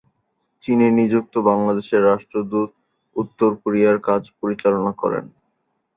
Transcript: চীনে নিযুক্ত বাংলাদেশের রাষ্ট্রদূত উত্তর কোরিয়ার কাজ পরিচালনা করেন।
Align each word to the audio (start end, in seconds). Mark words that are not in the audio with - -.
চীনে 0.63 0.87
নিযুক্ত 0.97 1.33
বাংলাদেশের 1.49 2.01
রাষ্ট্রদূত 2.03 2.69
উত্তর 3.15 3.49
কোরিয়ার 3.61 3.97
কাজ 4.07 4.21
পরিচালনা 4.39 4.91
করেন। 5.01 5.25